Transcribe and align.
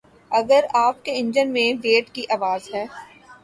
اگر 0.31 0.65
آپ 0.75 1.03
کے 1.05 1.11
انجن 1.15 1.53
میں 1.53 1.71
ویٹ 1.83 2.09
کی 2.09 2.25
آواز 2.29 2.69
ہے 2.73 2.85